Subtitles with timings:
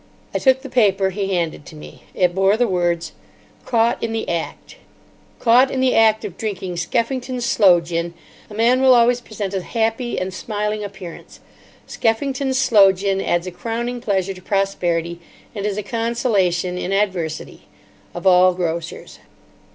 [0.33, 2.05] I took the paper he handed to me.
[2.15, 3.11] It bore the words:
[3.67, 4.77] CAUGHT IN THE ACT
[5.37, 8.15] CAUGHT IN THE ACT of drinking Skeffington's Sloe Gin,
[8.49, 11.39] a man will always present a happy and smiling appearance.
[11.85, 15.19] Skeffington's Sloe Gin adds a crowning pleasure to prosperity,
[15.53, 17.67] and is a consolation in adversity.
[18.15, 19.19] Of all Grocers.